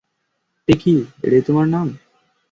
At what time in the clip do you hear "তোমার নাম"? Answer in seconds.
1.47-1.87